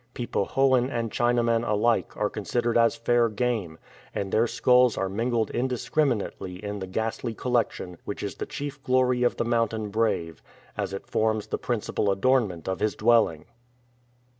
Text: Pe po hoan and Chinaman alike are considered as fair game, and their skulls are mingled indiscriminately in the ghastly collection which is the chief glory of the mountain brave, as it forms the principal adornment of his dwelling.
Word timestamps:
Pe 0.15 0.25
po 0.25 0.45
hoan 0.45 0.89
and 0.89 1.11
Chinaman 1.11 1.63
alike 1.63 2.17
are 2.17 2.27
considered 2.27 2.75
as 2.75 2.95
fair 2.95 3.29
game, 3.29 3.77
and 4.15 4.31
their 4.31 4.47
skulls 4.47 4.97
are 4.97 5.07
mingled 5.07 5.51
indiscriminately 5.51 6.55
in 6.65 6.79
the 6.79 6.87
ghastly 6.87 7.35
collection 7.35 7.99
which 8.03 8.23
is 8.23 8.33
the 8.33 8.47
chief 8.47 8.81
glory 8.81 9.21
of 9.21 9.37
the 9.37 9.45
mountain 9.45 9.89
brave, 9.89 10.41
as 10.75 10.91
it 10.91 11.05
forms 11.05 11.45
the 11.45 11.59
principal 11.59 12.09
adornment 12.09 12.67
of 12.67 12.79
his 12.79 12.95
dwelling. 12.95 13.45